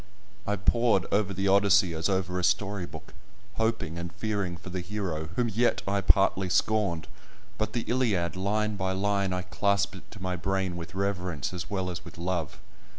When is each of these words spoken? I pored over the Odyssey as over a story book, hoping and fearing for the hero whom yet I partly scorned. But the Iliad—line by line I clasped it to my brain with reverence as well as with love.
I 0.47 0.55
pored 0.55 1.05
over 1.13 1.31
the 1.31 1.47
Odyssey 1.47 1.93
as 1.93 2.09
over 2.09 2.39
a 2.39 2.43
story 2.43 2.87
book, 2.87 3.13
hoping 3.57 3.99
and 3.99 4.11
fearing 4.11 4.57
for 4.57 4.71
the 4.71 4.81
hero 4.81 5.29
whom 5.35 5.47
yet 5.47 5.83
I 5.87 6.01
partly 6.01 6.49
scorned. 6.49 7.05
But 7.59 7.73
the 7.73 7.81
Iliad—line 7.87 8.77
by 8.77 8.93
line 8.93 9.31
I 9.31 9.43
clasped 9.43 9.93
it 9.95 10.09
to 10.09 10.19
my 10.19 10.35
brain 10.37 10.75
with 10.75 10.95
reverence 10.95 11.53
as 11.53 11.69
well 11.69 11.87
as 11.91 12.03
with 12.03 12.17
love. 12.17 12.57